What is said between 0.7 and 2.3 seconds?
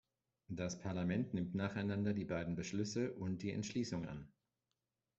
Parlament nimmt nacheinander die